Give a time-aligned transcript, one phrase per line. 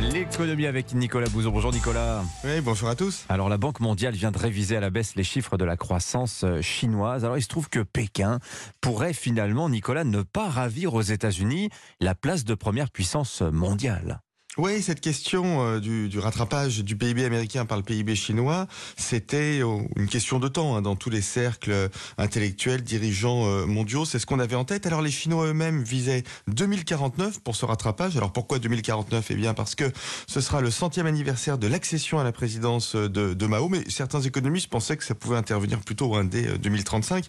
[0.00, 1.50] L'économie avec Nicolas Bouzou.
[1.50, 2.22] Bonjour Nicolas.
[2.44, 3.26] Oui, bonjour à tous.
[3.28, 6.44] Alors la Banque mondiale vient de réviser à la baisse les chiffres de la croissance
[6.44, 7.26] euh, chinoise.
[7.26, 8.38] Alors il se trouve que Pékin
[8.80, 11.68] pourrait finalement, Nicolas, ne pas ravir aux États-Unis
[12.00, 14.22] la place de première puissance mondiale.
[14.58, 18.66] Oui, cette question euh, du, rattrapage du PIB américain par le PIB chinois,
[18.98, 24.04] c'était euh, une question de temps hein, dans tous les cercles intellectuels, dirigeants euh, mondiaux.
[24.04, 24.86] C'est ce qu'on avait en tête.
[24.86, 28.18] Alors les Chinois eux-mêmes visaient 2049 pour ce rattrapage.
[28.18, 29.90] Alors pourquoi 2049 Eh bien parce que
[30.26, 33.70] ce sera le centième anniversaire de l'accession à la présidence de, de, Mao.
[33.70, 37.24] Mais certains économistes pensaient que ça pouvait intervenir plutôt hein, dès 2035.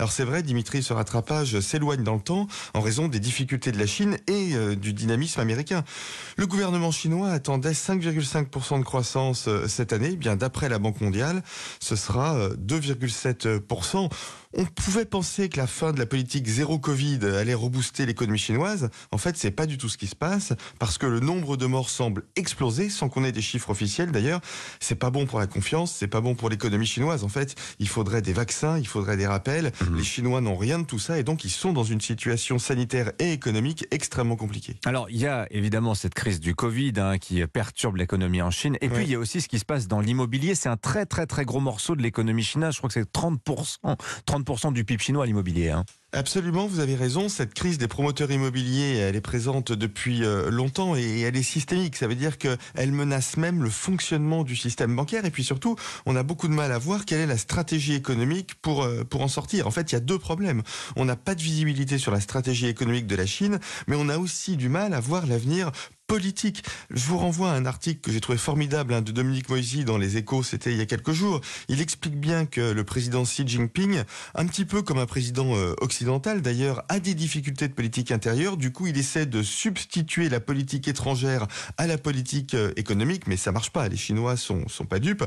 [0.00, 3.78] Alors c'est vrai, Dimitri, ce rattrapage s'éloigne dans le temps en raison des difficultés de
[3.78, 5.84] la Chine et du dynamisme américain.
[6.64, 10.10] Gouvernement chinois attendait 5,5% de croissance euh, cette année.
[10.12, 11.42] Eh bien, d'après la Banque mondiale,
[11.78, 14.06] ce sera 2,7%.
[14.06, 14.08] Euh,
[14.56, 18.88] on pouvait penser que la fin de la politique zéro Covid allait rebooster l'économie chinoise.
[19.10, 21.66] En fait, c'est pas du tout ce qui se passe parce que le nombre de
[21.66, 24.12] morts semble exploser sans qu'on ait des chiffres officiels.
[24.12, 24.40] D'ailleurs,
[24.80, 27.24] c'est pas bon pour la confiance, c'est pas bon pour l'économie chinoise.
[27.24, 29.72] En fait, il faudrait des vaccins, il faudrait des rappels.
[29.80, 29.96] Mhm.
[29.96, 33.10] Les Chinois n'ont rien de tout ça et donc ils sont dans une situation sanitaire
[33.18, 34.76] et économique extrêmement compliquée.
[34.84, 38.76] Alors, il y a évidemment cette crise du Covid hein, qui perturbe l'économie en Chine.
[38.80, 40.54] Et puis, il y a aussi ce qui se passe dans l'immobilier.
[40.54, 42.74] C'est un très, très, très gros morceau de l'économie chinoise.
[42.74, 45.70] Je crois que c'est 30%, 30 du PIB chinois à l'immobilier.
[45.70, 45.84] Hein.
[46.14, 47.28] Absolument, vous avez raison.
[47.28, 51.96] Cette crise des promoteurs immobiliers, elle est présente depuis euh, longtemps et elle est systémique.
[51.96, 55.24] Ça veut dire qu'elle menace même le fonctionnement du système bancaire.
[55.24, 55.74] Et puis surtout,
[56.06, 59.22] on a beaucoup de mal à voir quelle est la stratégie économique pour, euh, pour
[59.22, 59.66] en sortir.
[59.66, 60.62] En fait, il y a deux problèmes.
[60.94, 64.16] On n'a pas de visibilité sur la stratégie économique de la Chine, mais on a
[64.16, 65.72] aussi du mal à voir l'avenir
[66.16, 69.98] Je vous renvoie à un article que j'ai trouvé formidable hein, de Dominique Moisy dans
[69.98, 71.40] Les Échos, c'était il y a quelques jours.
[71.68, 74.04] Il explique bien que le président Xi Jinping,
[74.36, 78.56] un petit peu comme un président euh, occidental d'ailleurs, a des difficultés de politique intérieure.
[78.56, 81.48] Du coup, il essaie de substituer la politique étrangère
[81.78, 83.88] à la politique euh, économique, mais ça marche pas.
[83.88, 85.24] Les Chinois sont, sont pas dupes.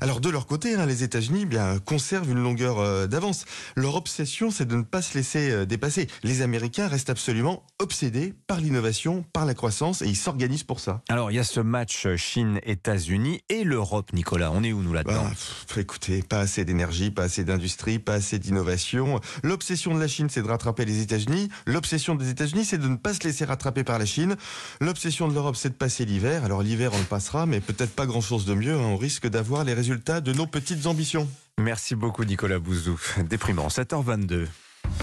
[0.00, 3.44] Alors de leur côté, hein, les États-Unis eh conservent une longueur euh, d'avance.
[3.74, 6.06] Leur obsession, c'est de ne pas se laisser dépasser.
[6.22, 11.00] Les Américains restent absolument obsédés par l'innovation, par la croissance, et s'organise pour ça.
[11.08, 14.52] Alors, il y a ce match Chine-États-Unis et l'Europe, Nicolas.
[14.52, 18.38] On est où, nous, là-dedans bah, Écoutez, pas assez d'énergie, pas assez d'industrie, pas assez
[18.38, 19.20] d'innovation.
[19.42, 21.48] L'obsession de la Chine, c'est de rattraper les États-Unis.
[21.64, 24.36] L'obsession des États-Unis, c'est de ne pas se laisser rattraper par la Chine.
[24.82, 26.44] L'obsession de l'Europe, c'est de passer l'hiver.
[26.44, 28.74] Alors, l'hiver, on le passera, mais peut-être pas grand-chose de mieux.
[28.74, 28.84] Hein.
[28.84, 31.26] On risque d'avoir les résultats de nos petites ambitions.
[31.58, 33.00] Merci beaucoup, Nicolas Bouzou.
[33.30, 34.46] Déprimant, 7h22.